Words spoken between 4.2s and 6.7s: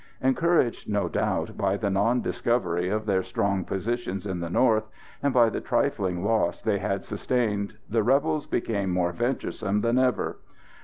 in the north, and by the trifling loss